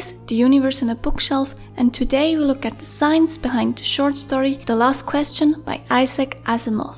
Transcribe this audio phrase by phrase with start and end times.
[0.00, 4.16] The Universe on a Bookshelf, and today we look at the science behind the short
[4.16, 6.96] story The Last Question by Isaac Asimov.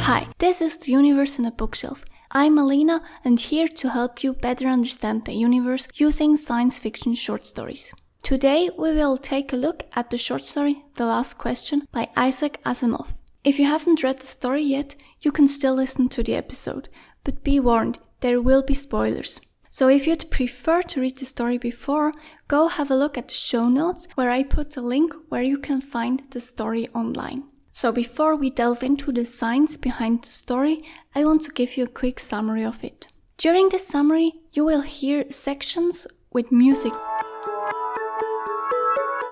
[0.00, 2.04] Hi, this is The Universe on a Bookshelf.
[2.30, 7.46] I'm Alina, and here to help you better understand the universe using science fiction short
[7.46, 7.90] stories.
[8.22, 12.60] Today we will take a look at the short story The Last Question by Isaac
[12.66, 13.14] Asimov.
[13.44, 16.88] If you haven't read the story yet, you can still listen to the episode,
[17.24, 19.40] but be warned, there will be spoilers.
[19.70, 22.12] So if you'd prefer to read the story before,
[22.46, 25.56] go have a look at the show notes where I put a link where you
[25.56, 27.44] can find the story online.
[27.72, 31.84] So before we delve into the science behind the story, I want to give you
[31.84, 33.08] a quick summary of it.
[33.38, 36.92] During this summary, you will hear sections with music.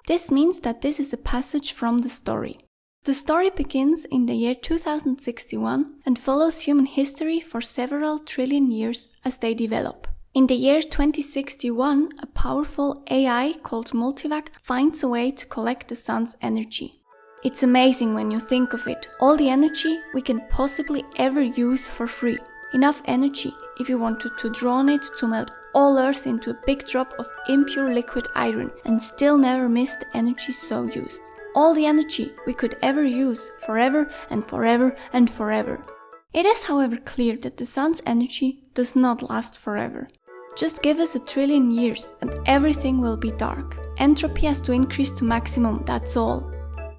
[0.06, 2.58] This means that this is a passage from the story.
[3.04, 9.08] The story begins in the year 2061 and follows human history for several trillion years
[9.24, 10.06] as they develop.
[10.34, 15.96] In the year 2061, a powerful AI called Multivac finds a way to collect the
[15.96, 17.00] sun's energy.
[17.42, 19.08] It's amazing when you think of it.
[19.18, 22.38] All the energy we can possibly ever use for free.
[22.74, 26.66] Enough energy if you wanted to draw on it to melt all Earth into a
[26.66, 31.22] big drop of impure liquid iron and still never miss the energy so used
[31.54, 35.84] all the energy we could ever use forever and forever and forever.
[36.32, 40.08] It is, however, clear that the sun's energy does not last forever.
[40.56, 43.76] Just give us a trillion years and everything will be dark.
[43.98, 46.52] Entropy has to increase to maximum, that's all.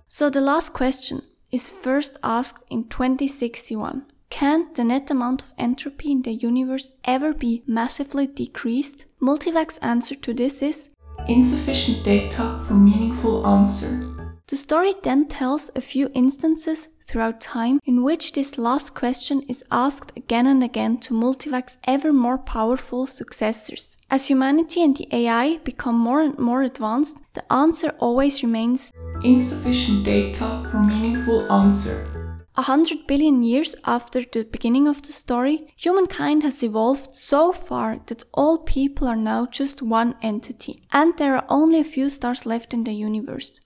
[0.08, 4.06] So the last question is first asked in 2061.
[4.30, 9.06] Can the net amount of entropy in the universe ever be massively decreased?
[9.22, 10.90] Multivac's answer to this is
[11.28, 14.11] insufficient data for meaningful answer.
[14.52, 19.64] The story then tells a few instances throughout time in which this last question is
[19.72, 23.96] asked again and again to Multivac's ever more powerful successors.
[24.10, 28.92] As humanity and the AI become more and more advanced, the answer always remains
[29.24, 32.44] insufficient data for meaningful answer.
[32.58, 38.02] A hundred billion years after the beginning of the story, humankind has evolved so far
[38.08, 42.46] that all people are now just one entity, and there are only a few stars
[42.46, 43.62] left in the universe.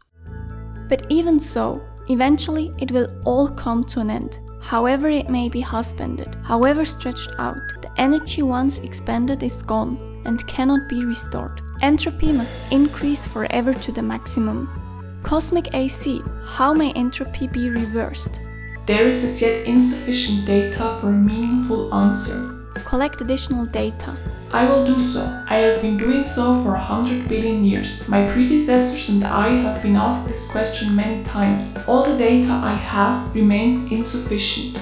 [0.88, 4.40] But even so, eventually it will all come to an end.
[4.62, 10.46] However, it may be husbanded, however stretched out, the energy once expended is gone and
[10.48, 11.62] cannot be restored.
[11.82, 15.22] Entropy must increase forever to the maximum.
[15.22, 18.42] Cosmic AC, how may entropy be reversed?
[18.86, 22.55] There is as yet insufficient data for a meaningful answer.
[22.86, 24.16] Collect additional data.
[24.54, 25.22] I will do so.
[25.50, 28.08] I have been doing so for a hundred billion years.
[28.08, 31.78] My predecessors and I have been asked this question many times.
[31.88, 34.80] All the data I have remains insufficient.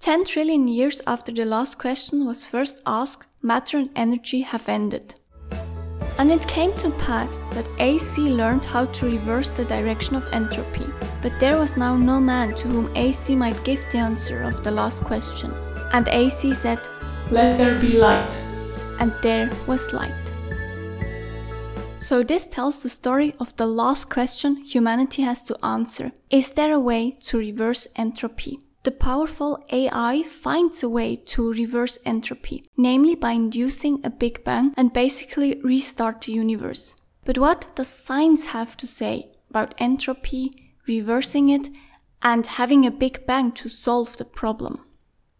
[0.00, 5.14] 10 trillion years after the last question was first asked, matter and energy have ended.
[6.18, 10.86] And it came to pass that AC learned how to reverse the direction of entropy.
[11.20, 14.70] But there was now no man to whom AC might give the answer of the
[14.70, 15.52] last question.
[15.92, 16.80] And AC said,
[17.30, 18.32] Let there be light
[18.98, 20.14] and there was light.
[22.00, 26.72] So, this tells the story of the last question humanity has to answer Is there
[26.72, 28.60] a way to reverse entropy?
[28.84, 34.72] The powerful AI finds a way to reverse entropy, namely by inducing a Big Bang
[34.78, 36.94] and basically restart the universe.
[37.26, 40.50] But what does science have to say about entropy,
[40.86, 41.68] reversing it,
[42.22, 44.87] and having a Big Bang to solve the problem?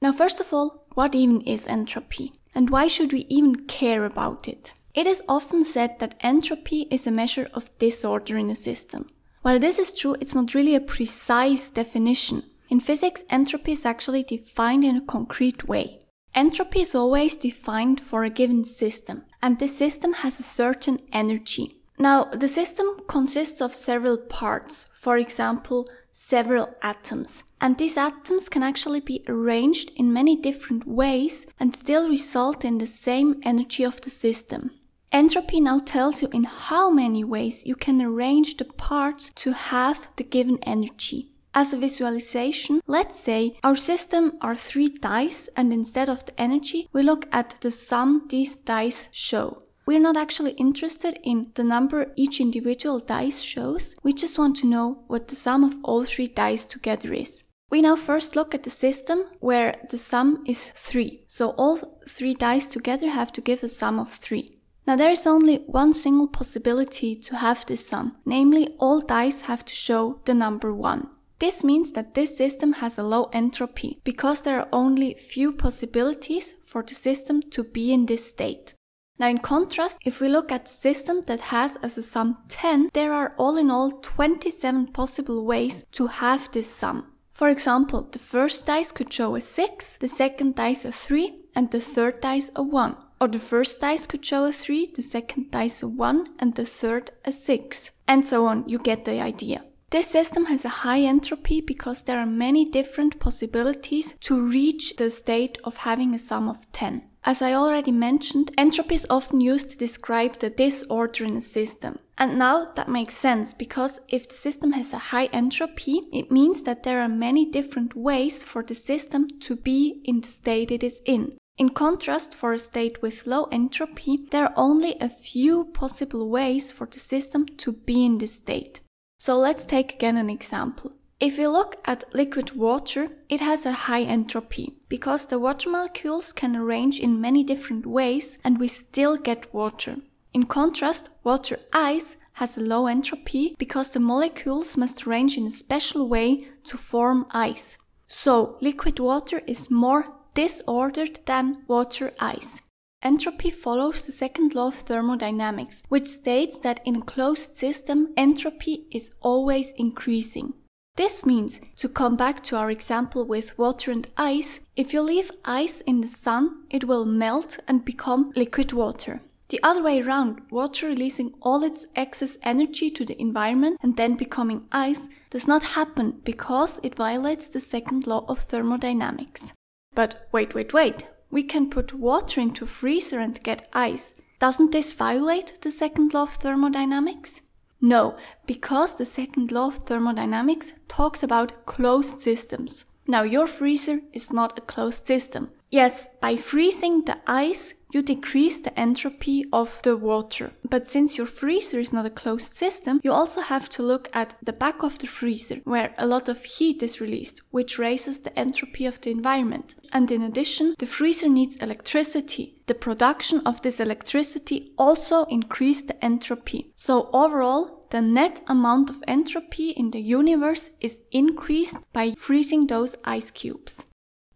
[0.01, 2.33] Now, first of all, what even is entropy?
[2.55, 4.73] And why should we even care about it?
[4.95, 9.11] It is often said that entropy is a measure of disorder in a system.
[9.43, 12.43] While this is true, it's not really a precise definition.
[12.69, 15.99] In physics, entropy is actually defined in a concrete way.
[16.35, 21.81] Entropy is always defined for a given system, and this system has a certain energy.
[21.99, 25.89] Now, the system consists of several parts, for example,
[26.19, 27.45] several atoms.
[27.61, 32.79] And these atoms can actually be arranged in many different ways and still result in
[32.79, 34.73] the same energy of the system.
[35.13, 40.09] Entropy now tells you in how many ways you can arrange the parts to have
[40.17, 41.31] the given energy.
[41.55, 46.89] As a visualization, let's say our system are three dice and instead of the energy,
[46.93, 49.59] we look at the sum these dice show.
[49.89, 54.67] We're not actually interested in the number each individual dice shows, we just want to
[54.67, 57.45] know what the sum of all three dice together is.
[57.71, 62.35] We now first look at the system where the sum is 3, so all three
[62.35, 64.59] dice together have to give a sum of 3.
[64.87, 69.65] Now there is only one single possibility to have this sum, namely all dice have
[69.65, 71.09] to show the number 1.
[71.39, 76.53] This means that this system has a low entropy because there are only few possibilities
[76.63, 78.75] for the system to be in this state.
[79.19, 83.13] Now in contrast, if we look at system that has as a sum 10, there
[83.13, 87.13] are all in all 27 possible ways to have this sum.
[87.33, 91.71] For example, the first dice could show a 6, the second dice a 3, and
[91.71, 92.97] the third dice a 1.
[93.21, 96.65] Or the first dice could show a 3, the second dice a 1, and the
[96.65, 97.91] third a 6.
[98.07, 99.65] And so on, you get the idea.
[99.91, 105.09] This system has a high entropy because there are many different possibilities to reach the
[105.09, 107.03] state of having a sum of 10.
[107.29, 111.99] As I already mentioned, entropy is often used to describe the disorder in a system.
[112.17, 116.63] And now that makes sense because if the system has a high entropy, it means
[116.63, 120.83] that there are many different ways for the system to be in the state it
[120.83, 121.37] is in.
[121.59, 126.71] In contrast, for a state with low entropy, there are only a few possible ways
[126.71, 128.81] for the system to be in this state.
[129.19, 130.93] So let's take again an example.
[131.21, 136.33] If we look at liquid water, it has a high entropy because the water molecules
[136.33, 139.97] can arrange in many different ways and we still get water.
[140.33, 145.51] In contrast, water ice has a low entropy because the molecules must arrange in a
[145.51, 147.79] special way to form ice.
[148.07, 152.63] So, liquid water is more disordered than water ice.
[153.03, 158.87] Entropy follows the second law of thermodynamics, which states that in a closed system, entropy
[158.93, 160.55] is always increasing.
[160.99, 165.31] This means, to come back to our example with water and ice, if you leave
[165.45, 169.21] ice in the sun, it will melt and become liquid water.
[169.51, 174.17] The other way around, water releasing all its excess energy to the environment and then
[174.17, 179.53] becoming ice does not happen because it violates the second law of thermodynamics.
[179.95, 181.07] But wait, wait, wait.
[181.31, 184.15] We can put water into a freezer and get ice.
[184.41, 187.43] Doesn't this violate the second law of thermodynamics?
[187.81, 188.17] No,
[188.47, 192.85] because the second law of thermodynamics talks about closed systems.
[193.07, 195.51] Now, your freezer is not a closed system.
[195.71, 200.53] Yes, by freezing the ice, you decrease the entropy of the water.
[200.69, 204.35] But since your freezer is not a closed system, you also have to look at
[204.43, 208.39] the back of the freezer, where a lot of heat is released, which raises the
[208.39, 209.75] entropy of the environment.
[209.93, 212.58] And in addition, the freezer needs electricity.
[212.69, 216.71] The production of this electricity also increased the entropy.
[216.77, 222.95] So overall, the net amount of entropy in the universe is increased by freezing those
[223.07, 223.85] ice cubes.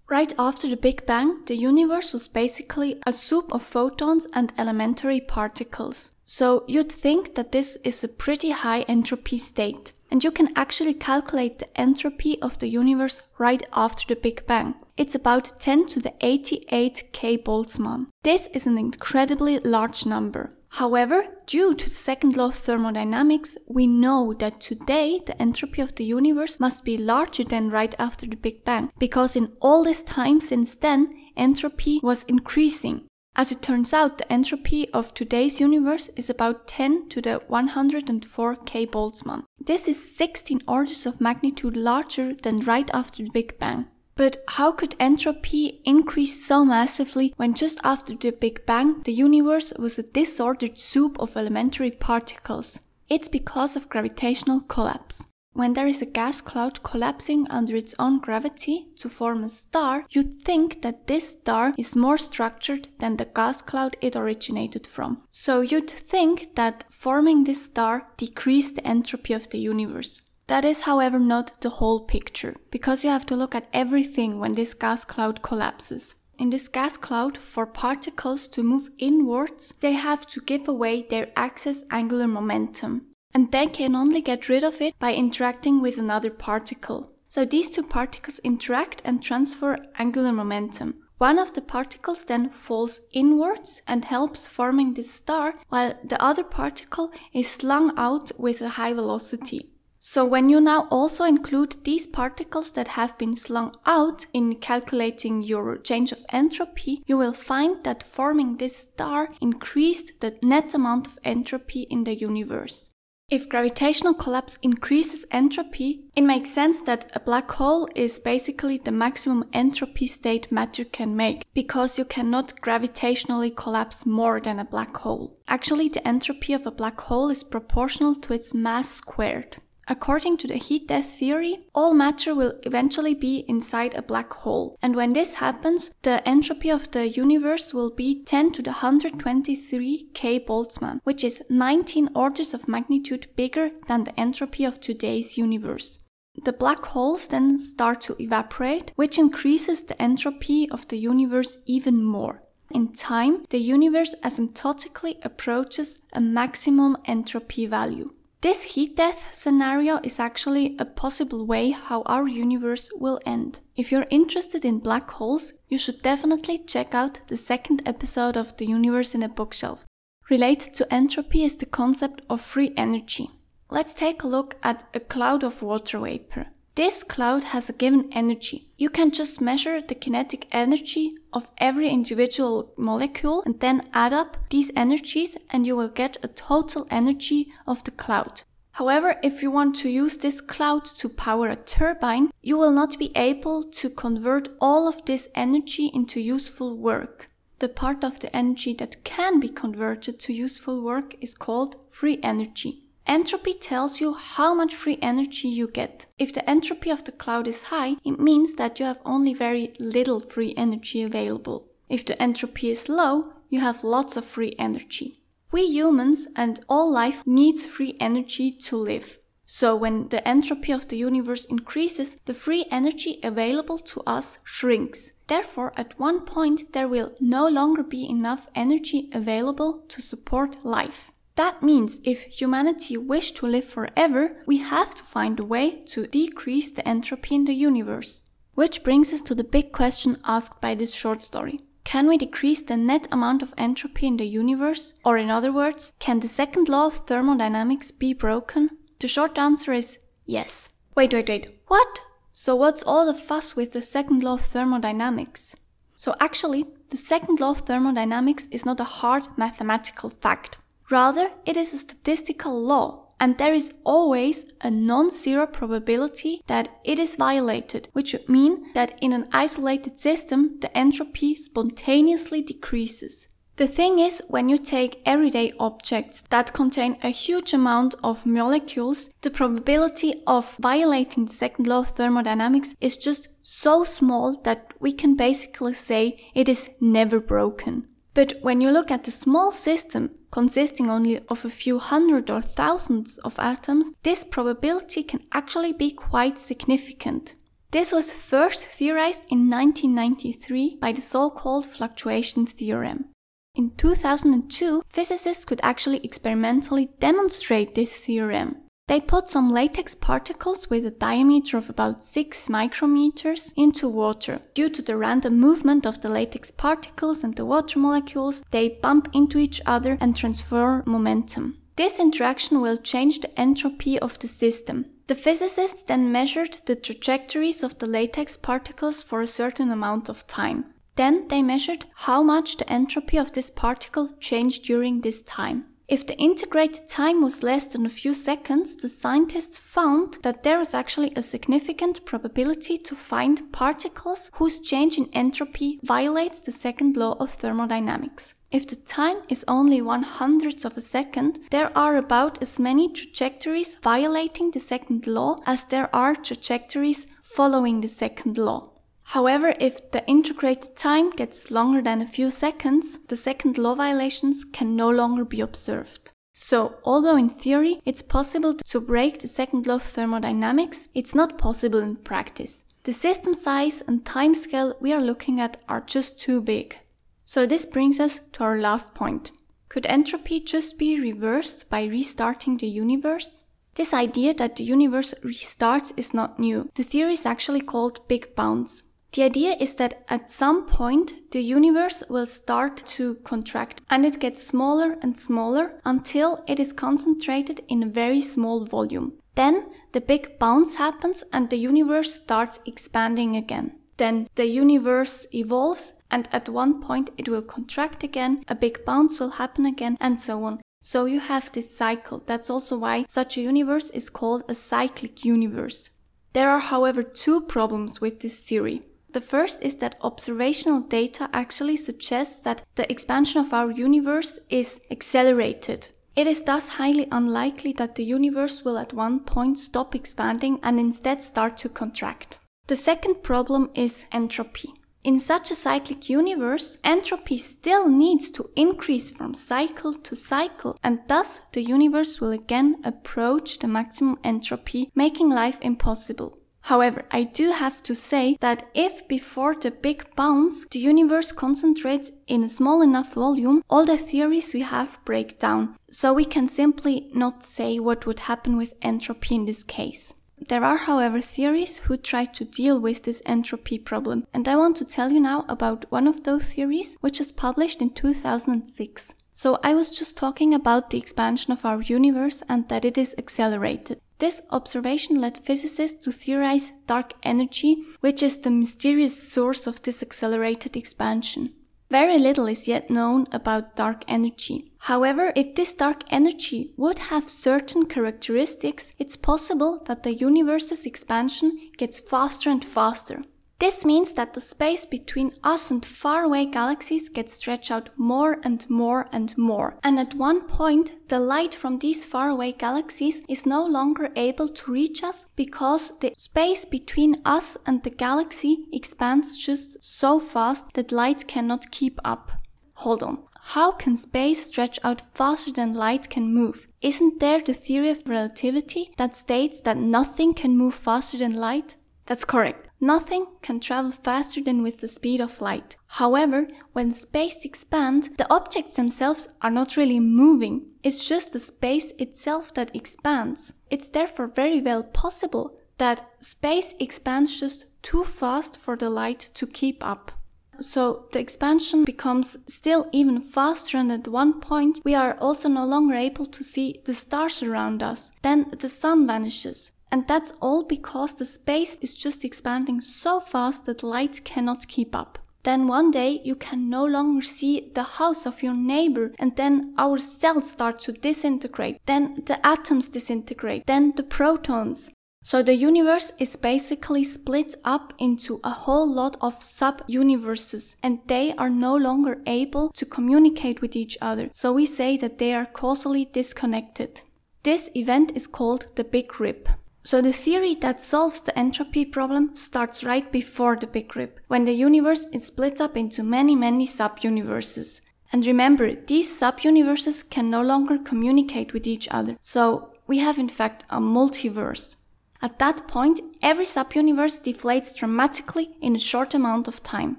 [0.09, 5.21] Right after the Big Bang, the universe was basically a soup of photons and elementary
[5.21, 6.13] particles.
[6.25, 9.93] So you'd think that this is a pretty high entropy state.
[10.11, 14.77] And you can actually calculate the entropy of the universe right after the Big Bang.
[15.03, 18.07] It's about 10 to the 88 K Boltzmann.
[18.23, 20.53] This is an incredibly large number.
[20.69, 25.97] However, due to the second law of thermodynamics, we know that today the entropy of
[25.97, 30.05] the universe must be larger than right after the Big Bang, because in all this
[30.05, 33.09] time since then, entropy was increasing.
[33.35, 38.57] As it turns out, the entropy of today's universe is about 10 to the 104
[38.67, 39.43] K Boltzmann.
[39.59, 43.89] This is 16 orders of magnitude larger than right after the Big Bang.
[44.15, 49.73] But how could entropy increase so massively when just after the Big Bang the universe
[49.79, 52.79] was a disordered soup of elementary particles?
[53.09, 55.27] It's because of gravitational collapse.
[55.55, 60.07] When there is a gas cloud collapsing under its own gravity to form a star,
[60.09, 65.23] you'd think that this star is more structured than the gas cloud it originated from.
[65.31, 70.23] So you'd think that forming this star decreased the entropy of the universe.
[70.49, 74.55] That is, however, not the whole picture, because you have to look at everything when
[74.55, 76.17] this gas cloud collapses.
[76.39, 81.31] In this gas cloud, for particles to move inwards, they have to give away their
[81.37, 83.07] excess angular momentum.
[83.33, 87.13] And they can only get rid of it by interacting with another particle.
[87.29, 90.97] So these two particles interact and transfer angular momentum.
[91.19, 96.45] One of the particles then falls inwards and helps forming this star, while the other
[96.45, 99.71] particle is slung out with a high velocity.
[100.13, 105.41] So when you now also include these particles that have been slung out in calculating
[105.41, 111.07] your change of entropy, you will find that forming this star increased the net amount
[111.07, 112.91] of entropy in the universe.
[113.31, 118.91] If gravitational collapse increases entropy, it makes sense that a black hole is basically the
[118.91, 124.95] maximum entropy state matter can make, because you cannot gravitationally collapse more than a black
[124.95, 125.39] hole.
[125.49, 129.57] Actually, the entropy of a black hole is proportional to its mass squared.
[129.89, 134.79] According to the heat death theory, all matter will eventually be inside a black hole.
[134.81, 140.11] And when this happens, the entropy of the universe will be 10 to the 123
[140.15, 145.99] K Boltzmann, which is 19 orders of magnitude bigger than the entropy of today's universe.
[146.45, 152.03] The black holes then start to evaporate, which increases the entropy of the universe even
[152.05, 152.43] more.
[152.71, 158.09] In time, the universe asymptotically approaches a maximum entropy value.
[158.43, 163.61] This heat death scenario is actually a possible way how our universe will end.
[163.77, 168.57] If you're interested in black holes, you should definitely check out the second episode of
[168.57, 169.85] The Universe in a Bookshelf.
[170.29, 173.31] Related to entropy is the concept of free energy.
[173.71, 176.47] Let's take a look at a cloud of water vapor.
[176.75, 178.71] This cloud has a given energy.
[178.79, 184.39] You can just measure the kinetic energy of every individual molecule and then add up
[184.49, 188.43] these energies and you will get a total energy of the cloud.
[188.73, 192.99] However, if you want to use this cloud to power a turbine, you will not
[192.99, 197.27] be able to convert all of this energy into useful work.
[197.59, 202.19] The part of the energy that can be converted to useful work is called free
[202.23, 202.89] energy.
[203.07, 206.07] Entropy tells you how much free energy you get.
[206.19, 209.75] If the entropy of the cloud is high, it means that you have only very
[209.79, 211.69] little free energy available.
[211.89, 215.19] If the entropy is low, you have lots of free energy.
[215.51, 219.19] We humans and all life needs free energy to live.
[219.45, 225.13] So when the entropy of the universe increases, the free energy available to us shrinks.
[225.27, 231.11] Therefore, at one point there will no longer be enough energy available to support life.
[231.37, 236.07] That means if humanity wish to live forever, we have to find a way to
[236.07, 238.23] decrease the entropy in the universe.
[238.55, 241.61] Which brings us to the big question asked by this short story.
[241.85, 244.95] Can we decrease the net amount of entropy in the universe?
[245.05, 248.71] Or in other words, can the second law of thermodynamics be broken?
[249.01, 250.69] The short answer is yes.
[250.95, 251.59] Wait, wait, wait.
[251.67, 252.03] What?
[252.33, 255.57] So what's all the fuss with the second law of thermodynamics?
[255.97, 260.59] So actually, the second law of thermodynamics is not a hard mathematical fact.
[260.93, 266.99] Rather, it is a statistical law, and there is always a non-zero probability that it
[266.99, 273.27] is violated, which would mean that in an isolated system, the entropy spontaneously decreases.
[273.57, 279.09] The thing is, when you take everyday objects that contain a huge amount of molecules,
[279.23, 284.93] the probability of violating the second law of thermodynamics is just so small that we
[284.93, 287.89] can basically say it is never broken.
[288.15, 292.43] But when you look at a small system consisting only of a few hundred or
[292.43, 297.35] thousands of atoms, this probability can actually be quite significant.
[297.71, 303.07] This was first theorized in 1993 by the so-called fluctuation theorem.
[303.55, 308.62] In 2002, physicists could actually experimentally demonstrate this theorem.
[308.89, 314.41] They put some latex particles with a diameter of about 6 micrometers into water.
[314.55, 319.09] Due to the random movement of the latex particles and the water molecules, they bump
[319.13, 321.59] into each other and transfer momentum.
[321.77, 324.87] This interaction will change the entropy of the system.
[325.07, 330.27] The physicists then measured the trajectories of the latex particles for a certain amount of
[330.27, 330.67] time.
[330.97, 335.67] Then they measured how much the entropy of this particle changed during this time.
[335.89, 340.61] If the integrated time was less than a few seconds, the scientists found that there
[340.61, 346.97] is actually a significant probability to find particles whose change in entropy violates the second
[346.97, 348.35] law of thermodynamics.
[348.51, 352.89] If the time is only one hundredth of a second, there are about as many
[352.91, 358.71] trajectories violating the second law as there are trajectories following the second law.
[359.05, 364.45] However, if the integrated time gets longer than a few seconds, the second law violations
[364.45, 366.13] can no longer be observed.
[366.35, 371.37] So, although in theory it's possible to break the second law of thermodynamics, it's not
[371.37, 372.65] possible in practice.
[372.85, 376.79] The system size and timescale we are looking at are just too big.
[377.25, 379.31] So this brings us to our last point.
[379.69, 383.45] Could entropy just be reversed by restarting the universe?
[383.75, 386.71] This idea that the universe restarts is not new.
[386.75, 388.83] The theory is actually called Big Bounce.
[389.13, 394.19] The idea is that at some point the universe will start to contract and it
[394.21, 399.13] gets smaller and smaller until it is concentrated in a very small volume.
[399.35, 403.79] Then the big bounce happens and the universe starts expanding again.
[403.99, 409.21] Then the universe evolves and at one point it will contract again, a big bounce
[409.21, 410.61] will happen again, and so on.
[410.83, 412.23] So you have this cycle.
[412.27, 415.91] That's also why such a universe is called a cyclic universe.
[416.33, 418.83] There are, however, two problems with this theory.
[419.13, 424.81] The first is that observational data actually suggests that the expansion of our universe is
[424.91, 425.89] accelerated.
[426.17, 430.81] It is thus highly unlikely that the universe will at one point stop expanding and
[430.81, 432.39] instead start to contract.
[432.69, 434.73] The second problem is entropy.
[435.05, 441.01] In such a cyclic universe, entropy still needs to increase from cycle to cycle, and
[441.09, 446.39] thus the universe will again approach the maximum entropy, making life impossible.
[446.63, 452.13] However, I do have to say that if before the big bounce the universe concentrates
[452.27, 455.77] in a small enough volume, all the theories we have break down.
[455.91, 460.15] So we can simply not say what would happen with entropy in this case.
[460.49, 464.77] There are, however, theories who try to deal with this entropy problem, and I want
[464.79, 469.15] to tell you now about one of those theories, which was published in 2006.
[469.31, 473.15] So I was just talking about the expansion of our universe and that it is
[473.17, 474.01] accelerated.
[474.19, 480.03] This observation led physicists to theorize dark energy, which is the mysterious source of this
[480.03, 481.55] accelerated expansion.
[481.91, 484.73] Very little is yet known about dark energy.
[484.79, 491.71] However, if this dark energy would have certain characteristics, it's possible that the universe's expansion
[491.77, 493.21] gets faster and faster.
[493.63, 498.69] This means that the space between us and faraway galaxies gets stretched out more and
[498.69, 499.79] more and more.
[499.85, 504.73] And at one point, the light from these faraway galaxies is no longer able to
[504.73, 510.91] reach us because the space between us and the galaxy expands just so fast that
[510.91, 512.33] light cannot keep up.
[512.75, 513.23] Hold on.
[513.55, 516.67] How can space stretch out faster than light can move?
[516.81, 521.77] Isn't there the theory of relativity that states that nothing can move faster than light?
[522.07, 522.69] That's correct.
[522.85, 525.77] Nothing can travel faster than with the speed of light.
[525.87, 530.67] However, when space expands, the objects themselves are not really moving.
[530.83, 533.53] It's just the space itself that expands.
[533.71, 539.47] It's therefore very well possible that space expands just too fast for the light to
[539.47, 540.11] keep up.
[540.59, 545.65] So the expansion becomes still even faster and at one point we are also no
[545.65, 548.11] longer able to see the stars around us.
[548.23, 549.71] Then the sun vanishes.
[549.93, 554.97] And that's all because the space is just expanding so fast that light cannot keep
[554.97, 555.19] up.
[555.45, 559.75] Then one day you can no longer see the house of your neighbor, and then
[559.77, 561.79] our cells start to disintegrate.
[561.85, 564.91] Then the atoms disintegrate, then the protons.
[565.25, 571.01] So the universe is basically split up into a whole lot of sub universes, and
[571.07, 574.31] they are no longer able to communicate with each other.
[574.33, 577.03] So we say that they are causally disconnected.
[577.43, 579.49] This event is called the Big Rip.
[579.85, 584.45] So the theory that solves the entropy problem starts right before the Big Rip, when
[584.45, 587.81] the universe is split up into many, many sub-universes.
[588.13, 592.17] And remember, these sub-universes can no longer communicate with each other.
[592.21, 594.77] So we have in fact a multiverse.
[595.21, 599.99] At that point, every sub-universe deflates dramatically in a short amount of time.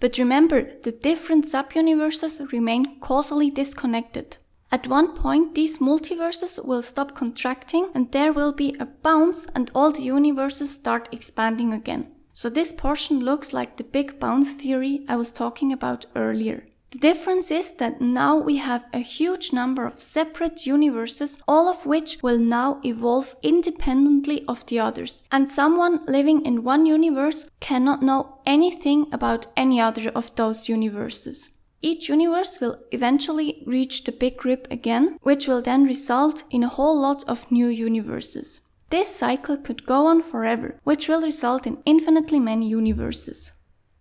[0.00, 4.38] But remember, the different sub-universes remain causally disconnected.
[4.74, 9.70] At one point, these multiverses will stop contracting and there will be a bounce and
[9.72, 12.10] all the universes start expanding again.
[12.32, 16.64] So this portion looks like the big bounce theory I was talking about earlier.
[16.90, 21.86] The difference is that now we have a huge number of separate universes, all of
[21.86, 25.22] which will now evolve independently of the others.
[25.30, 31.50] And someone living in one universe cannot know anything about any other of those universes.
[31.84, 36.68] Each universe will eventually reach the Big Rip again, which will then result in a
[36.68, 38.62] whole lot of new universes.
[38.88, 43.52] This cycle could go on forever, which will result in infinitely many universes.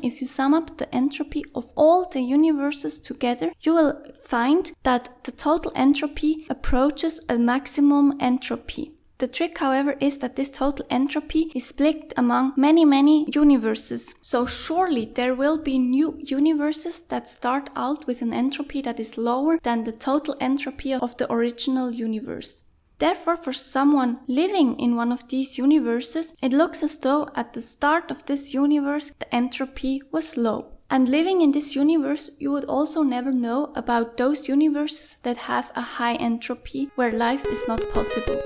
[0.02, 5.10] If you sum up the entropy of all the universes together, you will find that
[5.26, 8.93] the total entropy approaches a maximum entropy.
[9.20, 14.16] The trick, however, is that this total entropy is split among many, many universes.
[14.22, 19.18] So surely there will be new universes that start out with an entropy that is
[19.18, 22.64] lower than the total entropy of the original universe.
[23.00, 27.62] Therefore, for someone living in one of these universes, it looks as though at the
[27.62, 30.72] start of this universe the entropy was low.
[30.90, 35.72] And living in this universe, you would also never know about those universes that have
[35.76, 38.40] a high entropy where life is not possible.